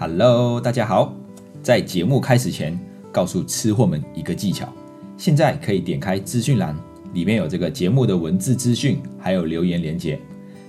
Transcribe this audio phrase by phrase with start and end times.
[0.00, 1.12] Hello，大家好。
[1.60, 2.78] 在节目开始前，
[3.10, 4.72] 告诉吃货们一个技巧：
[5.16, 6.72] 现在可以点开资讯栏，
[7.14, 10.16] 里面有这个节目的文字资讯，还有留言连接。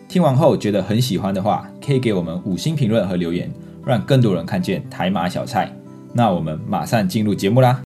[0.07, 3.51] 听完后觉得很喜欢的话，可以给我们五星评论和留言，
[3.85, 5.71] 让更多人看见台马小菜。
[6.11, 7.83] 那我们马上进入节目啦！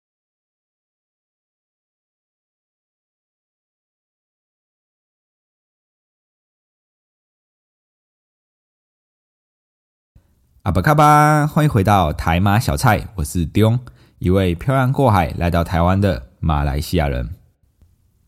[10.63, 13.81] 阿巴卡巴，欢迎回到台马小菜，我是丢，
[14.21, 17.31] 一位漂洋过海来到台湾的马来西亚人。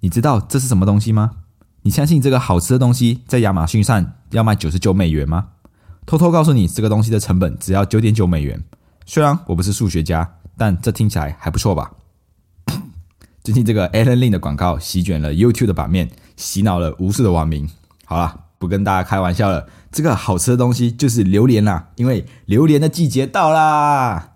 [0.00, 1.30] 你知道这是什么东西吗？
[1.82, 5.50] 你相信这个好吃的东西在亚马逊上要卖九十九美元吗？
[6.06, 8.60] 偷偷告诉你，这个东西的成本只要九点九美元。
[9.06, 11.92] 虽然我不是数学家，但这听起来还不错吧？
[13.44, 17.70] 最近这个 Alan Lin 的广告席卷了 YouTube 的版面，洗脑了无数的网民。
[18.04, 19.68] 好了，不跟大家开玩笑了。
[19.92, 24.30] 这个好吃的东西就是榴莲啦，因为榴莲的季节到啦。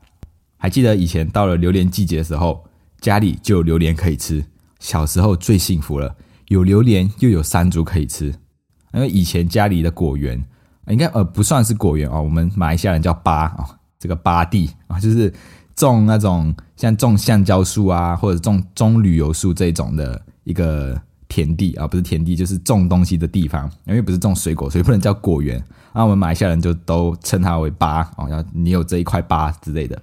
[0.58, 2.64] 还记得以前到了榴莲季节的时候，
[3.00, 4.44] 家里就有榴莲可以吃。
[4.78, 6.14] 小时候最幸福了，
[6.48, 8.26] 有榴莲又有山竹可以吃。
[8.92, 10.44] 因为以前家里的果园，
[10.88, 13.66] 应该呃不算是果园哦，我们马来西亚人叫巴啊，
[13.98, 15.32] 这个巴地啊，就是
[15.74, 21.00] 种那种像种橡胶树啊，或者种种旅游树这种的一个。
[21.28, 23.70] 田地啊，不是田地，就是种东西的地方。
[23.86, 25.62] 因为不是种水果，所以不能叫果园。
[25.92, 30.00] 那我们马来西亚人就都称它为巴哦，要你有这一块巴之类的。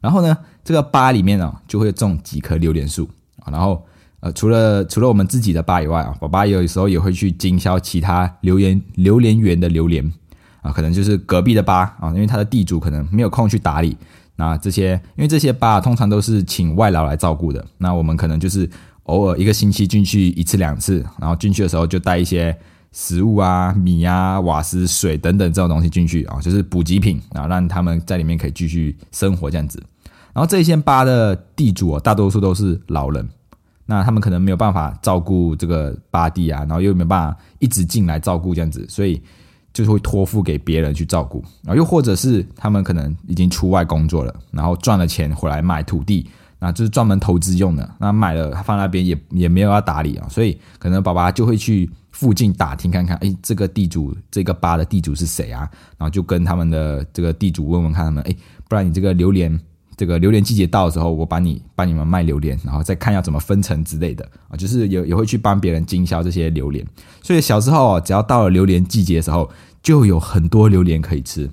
[0.00, 3.08] 然后呢，这个巴里面呢，就会种几棵榴莲树
[3.40, 3.50] 啊。
[3.50, 3.84] 然后
[4.20, 10.12] 呃，除了除了我们自己的巴以外啊，爸爸有时候也会去经销其他榴莲榴莲园的榴莲
[10.60, 13.96] 啊，可能就是隔壁的巴啊，因为他的地主可能没有空去打理。
[14.36, 17.64] 那这些，因为这些巴通常都是请外劳来照顾的。
[17.78, 18.68] 那我们可能就是。
[19.04, 22.56] 偶尔一个星期进去一次两次，然后进去的时候就带一些
[22.92, 29.82] 食物啊、米啊、瓦斯、水等等这种东西进去啊，就是补给品啊，让他们在里面可以继续生活这样子。
[30.32, 33.28] 然后这一些巴的地主啊，大多数都是老人，
[33.86, 39.20] 那他们可能没有办法照顾这个巴地啊，然后又没有办法一直进来照顾这样子，所以
[39.72, 41.42] 就是会托付给别人去照顾。
[41.62, 46.26] 然后又或者是他们可能已经出外工作了，然后赚了钱回来买土地。
[46.62, 47.90] 啊，就是专门投资用的。
[47.98, 55.68] 那买了放那边也也没有要打理啊，所以可能爸爸就会去附近打听看看，哎，这个地主这个吧的地主是谁啊？
[55.98, 58.36] 然后就跟他们的这个地主问问看他们，哎，
[58.68, 59.58] 不然你这个榴莲
[59.96, 66.86] 这个榴莲季节到的时候，我帮你帮你们卖榴莲，然后再看要怎么分成之类的啊，就是也也会去帮别人经销这些榴莲。
[67.24, 69.50] 所以小时候只要到了榴莲季节的时候，
[69.82, 71.50] 就有很多榴莲可以吃。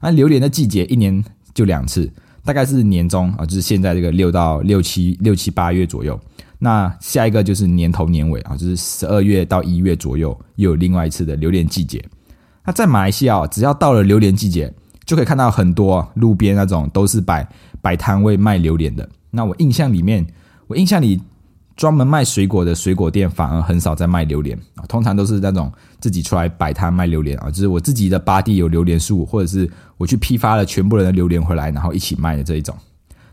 [0.00, 2.08] 那榴莲的季节一年就两次。
[2.44, 6.18] 大概是年中啊，就是现在这个六到六七六七八月左右。
[6.58, 12.02] 那下一个就是年头年尾啊，就是十二月到一月左右，又有另外一次的榴莲季节。
[12.64, 14.72] 那在马来西亚，只要到了榴莲季节，
[15.04, 17.48] 就可以看到很多路边那种都是摆
[17.80, 19.08] 摆摊位卖榴莲的。
[19.30, 20.26] 那我印象里面，
[20.66, 21.20] 我印象里。
[21.76, 32.76] 专门卖水果的水果店反而很少在卖榴莲啊，通常都是那种自己出来摆摊卖榴莲啊，就是我自己的巴地有榴莲树，或者是我去批发了全部人的榴莲回来，然后一起卖的这一种。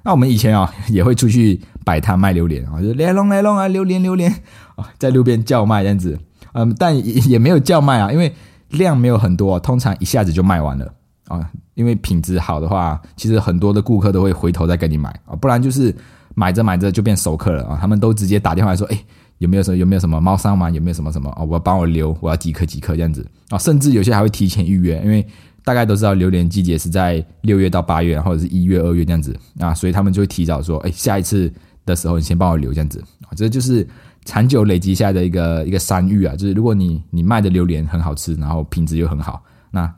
[0.04, 4.32] 那我们以前啊 也会出去摆摊卖榴莲啊，就来龙来龙啊，榴莲榴莲
[4.76, 6.18] 啊， 在路边叫卖这样子，
[6.54, 8.34] 嗯，但也也没有叫卖啊，因为
[8.70, 10.94] 量没有很多，通常一下子就卖完了
[11.28, 15.94] 啊，因为品质好的话，其实很多的顾客都会回头再跟你买啊，不然就是。
[16.40, 17.78] 买着买着就变熟客了啊！
[17.82, 19.06] 他们都直接打电话说：“哎，
[19.40, 20.70] 有没有什么有没有什么猫商吗？
[20.70, 21.44] 有没有什么什么啊？
[21.44, 23.58] 我要帮我留，我要几颗几颗这样子啊！
[23.58, 25.28] 甚至有些还会提前预约，因为
[25.66, 31.52] 大概都知道榴莲季节是在六月到八月，或者是一月二月这样子啊，所以他们就会提早说：哎，下一次
[31.86, 33.36] 的时候你先帮我留这样子啊！
[33.36, 33.86] 这就是
[34.24, 36.38] 长久累积下来的一个一个山芋啊！
[36.38, 39.94] 就是如果你你卖的榴莲很好吃，然后品质又很好，那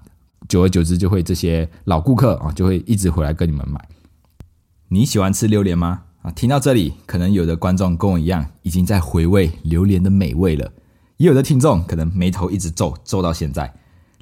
[0.50, 3.80] 久而久之就会这些老顾客啊就会一直回来跟你们买。
[4.88, 6.02] 你喜欢吃榴莲吗？
[6.22, 10.68] 啊，听到这里，可能有的观众跟我一样，已经在回味榴莲的美味了；
[11.18, 13.74] 也有的听众可能眉头一直皱，皱到现在。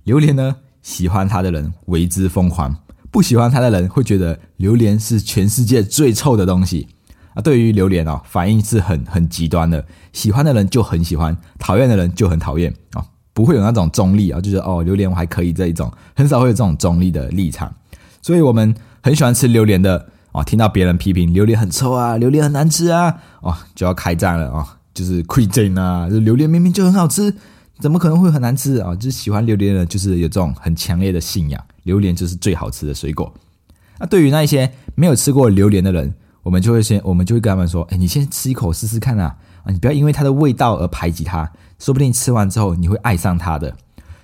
[0.05, 2.73] 榴莲呢，喜欢它的人为之疯狂，
[3.11, 6.87] 不喜欢它的人会觉得榴莲是全世界最臭的东西。
[7.33, 17.75] 啊，对于榴莲哦，反应是很很极端的，喜欢的人就很喜欢，讨厌的人就很讨厌啊，不会有那种中立啊，就是哦，榴莲我还可以这一种，很少会有这种中立的立场。
[18.21, 18.73] 所以我们
[19.03, 20.07] 很喜欢吃榴莲的。
[20.31, 27.33] 哦，听到别人批评榴莲很臭啊，榴莲很难吃啊，哦，就要开战了啊，就是 q u i t n 啊，榴莲明明就很好吃，
[27.79, 28.93] 怎么可能会很难吃啊？
[28.93, 33.33] 就是喜欢榴莲的人，就是有这种很强烈的信仰，榴莲就是最好吃的水果。
[33.97, 41.49] 那对于那一些没有吃过榴莲的人，我们就会先，我们就会跟他们说，哎，你先吃一口试试看啊，啊，你不要因为它的味道而排挤它，
[41.79, 43.75] 说不定吃完之后你会爱上它的。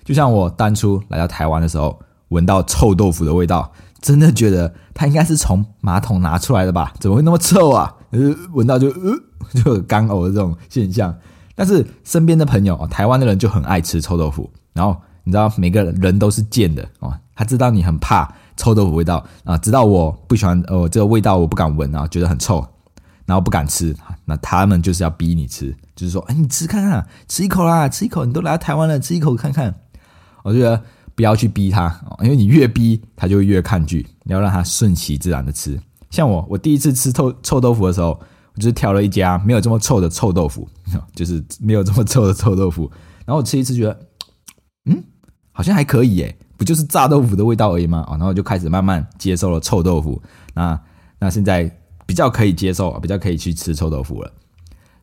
[0.03, 1.99] 就像我当初来到台湾的时候，
[2.29, 3.71] 闻到臭豆腐的味道。
[4.05, 6.93] 真的觉得它应该是从马桶拿出来的吧？
[6.99, 7.91] 怎么会那么臭啊？
[8.11, 8.19] 呃，
[8.53, 9.17] 闻到就呃
[9.63, 11.11] 就干呕的这种现象。
[11.55, 14.47] 但是身边的朋友啊，台湾的人就很爱吃臭豆腐。
[14.73, 22.63] 然后你知道，每个人都是贱的哦，他知道你很怕臭豆腐味道啊，知道我不喜欢哦这个味道，我不敢闻啊，觉得很臭，
[23.25, 23.95] 然后不敢吃。
[24.25, 29.73] 那他们就是要逼你吃，就是说，哎，你吃看看，吃一口啦，吃一口，你都来台湾了，吃一口看看。
[30.43, 30.79] 我觉得
[31.15, 35.79] 不要去逼他，因为你越逼他就越抗拒，你要让他顺其自然的吃。
[36.11, 38.19] 像我，我第一次吃臭臭豆腐的时候。
[38.57, 40.65] 我就是挑了一家没有这么臭的臭豆腐，
[41.13, 42.89] 就是没有这么臭的臭豆腐。
[43.25, 43.99] 然后我吃一次，觉得，
[44.85, 45.03] 嗯，
[45.51, 48.05] 好像还可以耶，不就是炸豆腐的味道而已吗？
[48.07, 50.23] 啊，然后就开始慢慢接受了臭豆腐。
[50.53, 50.79] 那
[51.19, 51.69] 那现在
[52.05, 54.31] 比较可以接受，比较可以去吃臭豆腐了。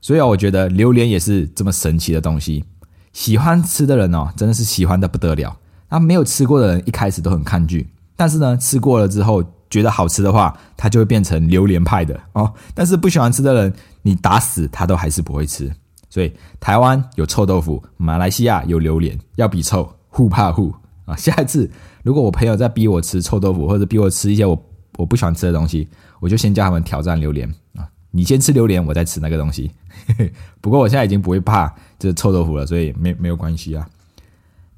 [0.00, 2.64] 所以啊，我觉得榴莲也是这么神奇的东西。
[3.12, 5.54] 喜欢吃的人哦，真的是喜欢的不得了。
[5.92, 7.86] 啊没有吃过的人一开始都很抗拒，
[8.16, 9.44] 但是呢，吃过了之后。
[9.72, 12.52] 觉得好吃的话，它就会变成榴莲派的哦。
[12.74, 13.72] 但是不喜欢吃的人，
[14.02, 15.72] 你打死他都还是不会吃。
[16.10, 16.30] 所以
[16.60, 20.70] 台湾有臭豆腐，马来西亚有榴莲，要比臭，互怕互
[21.06, 21.16] 啊。
[21.16, 21.70] 下一次
[22.02, 24.62] 如果我朋友在逼我吃臭豆腐，或者逼我吃一些我
[24.98, 25.88] 我不喜欢吃的东西，
[26.20, 27.88] 我就先叫他们挑战榴莲啊。
[28.10, 29.70] 你先吃榴莲，我再吃那个东西。
[30.60, 33.88] 不过我现在已经不会怕这臭豆腐了，所以没没有关系啊。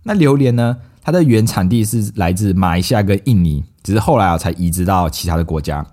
[0.05, 0.77] 那榴莲呢？
[1.05, 3.63] 它的原产地是来自马来西亚跟印尼。
[3.83, 5.87] 只是后来啊，才移植到其他的国家。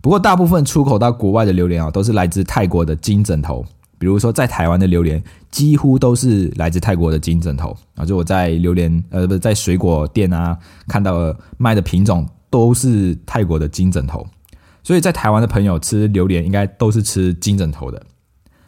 [0.00, 3.64] 不过，大部分出口到国外的榴莲啊，都是来自泰国的金枕头。
[3.98, 5.20] 比如说，在台湾的榴莲
[5.50, 8.04] 几乎都是来自泰国的金枕头 啊。
[8.04, 10.56] 就我在榴莲呃，不是在水果店啊
[10.86, 14.24] 看到卖的品种都是泰国的金枕头。
[14.84, 18.00] 所以在台湾的朋友吃榴莲，应该都是吃金枕头的。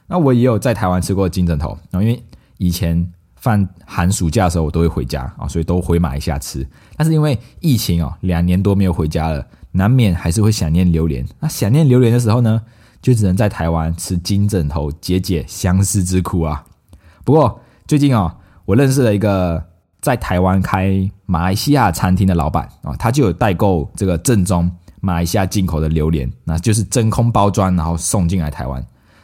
[0.09, 2.21] 那我也有在台湾吃过金枕头，然后因为
[2.59, 3.09] 以前。
[3.45, 6.67] 放寒暑假的时候，我都会回家啊，所以都回马来西亚吃。
[6.97, 11.23] 但是因为疫情哦，两年多没有回家了，难免还是会想念榴莲。
[11.41, 12.63] 那想念榴莲的时候呢，
[13.03, 16.65] 就只能在台湾吃金枕头解解相思之苦啊。
[17.23, 19.63] 不过最近哦，我认识了一个
[20.01, 28.83] 在台湾开马来西亚餐厅的老板啊，他就有代购这个正宗马来西亚进口的榴莲，那就是真空包装，然后送进来台湾。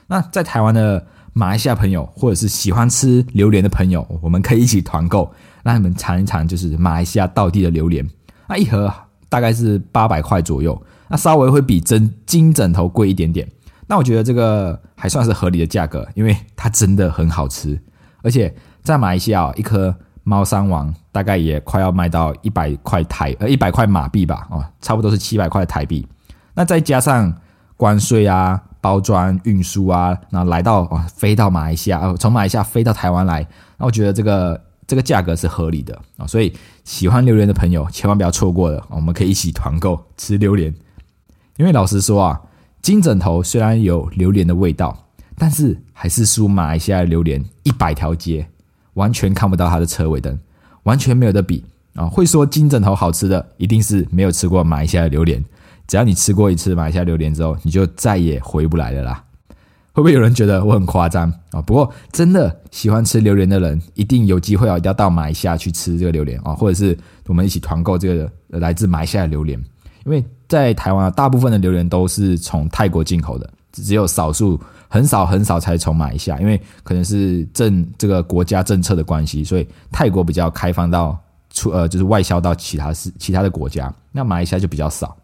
[0.08, 1.06] 那在台湾的。
[1.32, 5.32] 马来西亚朋友，或者是喜欢吃榴莲的朋友，我们可以一起团购，
[5.62, 8.06] 让你们尝一尝，就是马来西亚道地的榴莲。
[8.48, 8.92] 那一盒
[9.28, 13.48] 大概是八百块左右，那稍微会比真金枕头贵一点点。
[13.86, 17.80] 那我觉得这个还算是合理的价格，因为它真的很好吃。
[18.22, 19.94] 而且在马来西亚，一颗
[20.24, 26.06] 猫山王大概也快要卖到一百块台呃一百块马币吧，哦，差不多是七百块台币。
[26.54, 27.32] 那再加上
[27.76, 28.60] 关税啊。
[28.80, 33.46] 包装运输啊，然后来到啊，飞到马来西亚，从马来西亚飞到台湾来，
[33.78, 36.52] 那我觉得这个这个价格是合理的啊，所以
[36.84, 40.74] 喜欢榴莲的朋友千万不要错过了，我们可以一起团购吃榴莲。
[41.56, 42.40] 因为老实说啊，
[42.80, 44.96] 金枕头虽然有榴莲的味道，
[45.36, 48.48] 但是还是输马来西亚榴莲一百条街，
[48.94, 50.38] 完全看不到它的车尾灯，
[50.84, 52.06] 完全没有得比啊！
[52.06, 55.44] 会说金枕头好吃的，一定是没有吃过马来西亚的榴莲。
[55.90, 59.24] 只要你吃过一次马来西亚榴莲之后，你就再也回不来了啦。
[59.92, 61.60] 会不会有人觉得我很夸张啊？
[61.60, 66.96] 不过真的喜欢吃榴莲的人，一定有机会啊，一定要到马来西亚去吃这个榴莲啊，或者是
[67.26, 69.58] 我们一起团购这个来自马来西亚的榴莲。
[70.06, 81.18] 因为在台湾，大部分的榴莲都是从泰国进口的，只有少数很少很少才从马来西亚，因为可能是政这个国家政策的关系，所以泰国比较开放到
[81.52, 85.16] 出呃就是外销到其他是其他的国家，那马来西亚就比较少。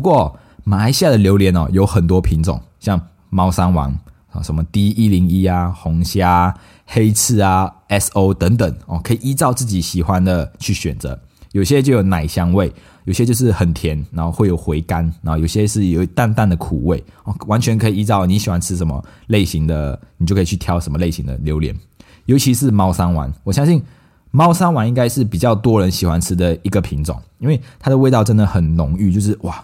[0.00, 3.94] 不过，马来西亚的榴莲哦有很多品种，像猫山王
[4.32, 6.54] 啊、什么 D 一零一啊、红虾、
[6.86, 11.20] 黑刺啊、SO 等等哦，可以依照自己喜欢的去选择。
[11.52, 12.72] 有些就有奶香味，
[13.04, 21.76] 有些就是很甜，然后会有回甘，然后有些是有淡淡的苦味哦，完全可以依照你喜欢吃什么类型的，你就可以去挑什么类型的榴莲。
[22.24, 23.82] 尤其是猫山王，我相信
[24.30, 29.62] 猫山王应该是比较多人喜欢吃的一个品种，因为它的味道真的很浓郁，就是哇。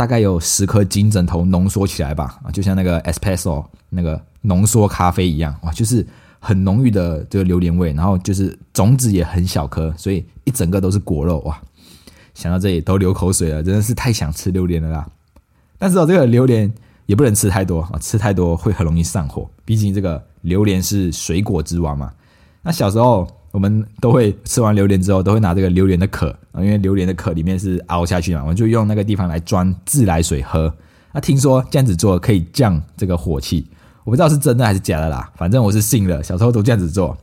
[0.00, 6.06] 大概有十颗金枕头浓缩起来吧，啊，就像那个 espresso 那个浓缩咖啡一样，哇，就是
[6.38, 11.60] 很浓郁的这个榴莲味，然后就是种子也很小颗，所以一整个都是果肉，哇，
[12.32, 15.06] 想到这里都流口水了，真的是太想吃榴莲了啦。
[15.76, 16.72] 但是哦，这个榴莲
[17.04, 22.10] 也不能吃太多啊，吃太多会很容易上火，毕竟这个榴莲是水果之王嘛。
[22.62, 23.28] 那小时候。
[23.52, 30.72] 我们都会吃完榴莲之后，都会拿这个榴莲的壳啊，因为榴莲的壳里面是凹下去嘛，我们就用那个地方来装自来水喝。
[31.12, 33.66] 那听说这样子做可以降这个火气，
[34.04, 36.22] 我不知道是真的还是假的啦，反正我是信了。
[36.22, 37.16] 小时候都这样子做，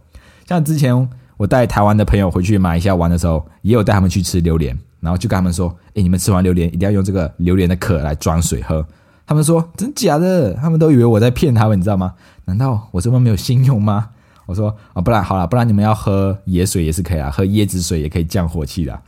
[0.48, 4.78] 像之前我带台湾的朋友回去马来西亚玩的时候，也有带他们去吃榴莲。
[5.00, 8.84] 然后就跟他们说：“哎，你们吃完榴莲一定要用这个榴莲的壳来装水喝。”
[9.28, 12.16] 他们说：“真假的？”他们都以为我在骗他们，你知道吗？
[12.46, 14.10] 难道我这么没有信用吗？
[14.48, 19.00] 我说：“啊，不然好了，不然你们要喝野水也是可以啊，喝椰子水也可以降火气的。”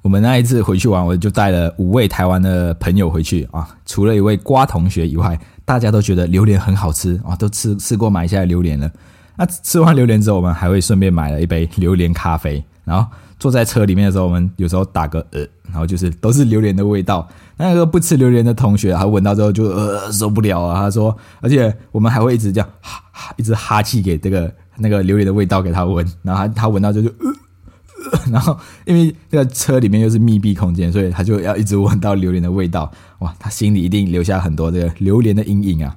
[0.00, 8.90] 我们那一次回去玩，我就带了五位台湾的朋友回去啊，除了一位瓜同学以外，大家都觉得榴莲很好吃啊，都吃吃过买下来榴莲了。
[9.36, 17.28] 那吃完榴莲之后，我们还会顺便买了一杯榴莲咖啡，然后坐在车里面的时候，我们有时候打个呃，然后就是都是榴莲的味道。
[17.58, 27.32] 那个不吃榴莲的同学，他闻到之后就呃受不了啊，他说，而且我们还会一直这样哈哈，一直哈气给这个那个榴莲的味道给他闻，然后他他闻到就就呃。
[28.30, 32.90] 然后，因为这个车里面又是密闭空间，所以他就要一直闻到榴莲的味道。
[33.18, 35.94] 哇，他心里一定留下很多这个榴莲的阴影啊！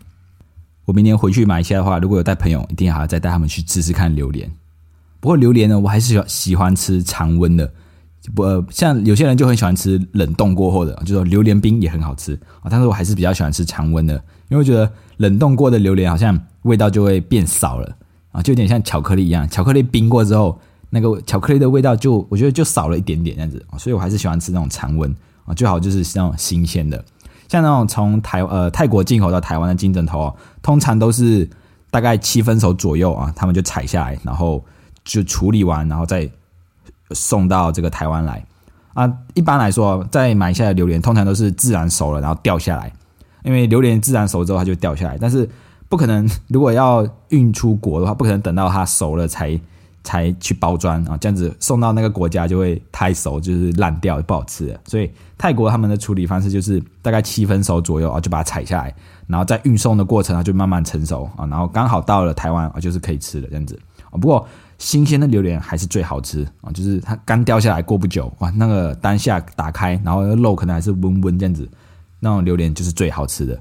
[0.86, 4.51] 我明年回去马来西亚的话，如果有带朋友，一定还要再带他们去吃吃看榴莲。
[5.20, 7.72] 不过榴莲呢，我还是喜喜欢吃常温的，
[8.36, 12.68] 不像有些人就很喜欢吃冷冻过后的，就说榴莲冰也很好吃啊。
[12.70, 14.13] 但是我还是比较喜欢吃常温的，
[14.50, 17.96] 因为我觉得冷冻过的榴莲好像味道就会变少了
[18.32, 20.60] 啊，就有点像巧克力一样，巧克力冰过之后。
[20.94, 25.10] 那个巧克力的味道就我觉得就少了一点点这样子所以我还是喜欢吃那种常温
[25.46, 27.01] 啊，最好就是那种新鲜的，
[27.48, 31.50] 像那种从台呃泰国进口到台湾的金枕头，通常都是
[31.90, 34.62] 大概七分熟左右啊，他们就采下来，然后
[35.06, 36.30] 就处理完，然后再
[37.13, 38.46] 送到这个台湾来
[38.94, 39.12] 啊。
[39.34, 42.91] 一般来说，在买下的榴莲通常都是自然熟了，然后掉下来，
[43.44, 45.50] 因为榴莲自然熟之后它就掉下来，但是
[45.89, 49.60] 不可能如果要运出国的话，不可能等到它熟了才。
[50.03, 54.80] 才去包装啊，这样子送到那个国家就会太熟，就是烂掉不好吃了。
[54.88, 58.91] 所以泰国他们的处理方式就是大概七分熟左右啊，就把它采下来，
[59.27, 64.18] 然后在运送的过程啊就慢慢成熟啊，然后刚好到了台湾啊就是可以吃的这样子啊。
[64.18, 64.44] 不过
[64.81, 71.69] 新鲜的榴莲还是最好吃啊，就是它刚掉下来过不久哇，那个当下打开，然后肉可能还是温温这样子，
[72.19, 73.57] 那种榴莲就是最好吃的。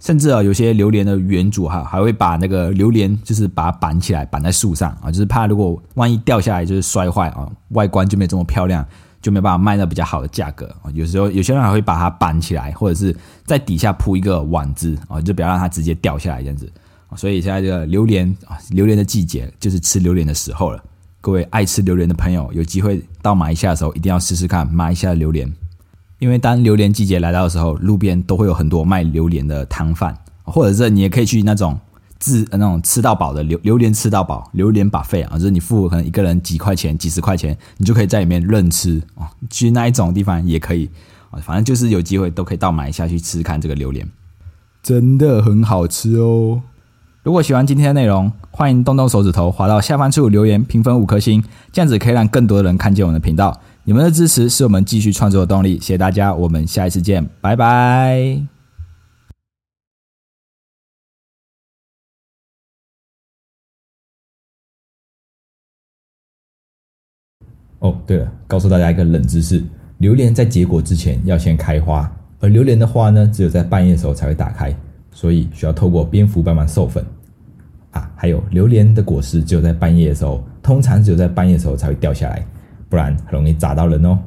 [0.00, 8.82] 甚至啊，有些榴莲的园主哈，还会把那个榴莲就是把它绑起来，绑在树上啊，就是怕如果万一掉下来就是摔坏啊，外观就没这么漂亮，
[9.20, 10.90] 就没办法卖到比较好的价格啊。
[10.94, 16.70] 有时候有些人还会把它绑起来，或者是在底下铺一个网子啊，就不要让它直接掉下来这样子。
[17.16, 20.82] 所以现在这个榴莲啊，榴莲的季节就是吃榴莲的时候了。
[21.20, 25.52] 各位爱吃榴莲的朋友，有机会到马来西亚的时候，一定要试试看马来西亚的榴莲。
[26.18, 31.78] 因为当榴莲季节来到的时候，路边都会有很多卖榴莲的摊贩，或者是你也可以去那种
[32.18, 39.28] 自那种吃到饱的榴榴莲吃到饱榴莲把费啊，就是你付可能一个人几块钱、几十块钱，你就可以在里面任吃啊。
[39.50, 40.88] 去那一种地方也可以
[41.30, 44.08] 啊，反正就是有机会都可以到买下去吃看这个榴莲，
[44.82, 46.62] 真的很好吃哦。
[47.26, 51.42] 如果喜欢今天的内容，欢迎动动手指头滑到下方处留言评分五颗星，
[51.72, 53.60] 这样子可以让更多的人看见我们的频道。
[53.82, 58.40] 你们的支持是我们继续创作的动力，谢谢大家，我们下一次见，拜拜。
[67.80, 69.64] 哦，对了，告诉大家一个冷知识：
[69.98, 74.72] 榴莲在结果之前要先开花，而榴莲的花呢，只有在半夜的时候才会打开，
[75.16, 77.02] 所以需要透过蝙蝠帮忙授粉。
[77.92, 82.46] 啊，还有榴莲的果实只有在半夜的时候，通常只有在半夜的时候才会掉下来。
[82.90, 84.18] 不然很容易砸到人哦。